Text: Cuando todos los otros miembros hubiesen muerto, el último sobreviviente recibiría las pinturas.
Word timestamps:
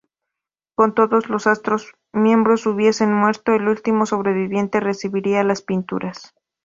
Cuando 0.75 1.07
todos 1.09 1.29
los 1.29 1.45
otros 1.45 1.93
miembros 2.11 2.65
hubiesen 2.65 3.13
muerto, 3.13 3.53
el 3.53 3.67
último 3.67 4.07
sobreviviente 4.07 4.79
recibiría 4.79 5.43
las 5.43 5.61
pinturas. 5.61 6.33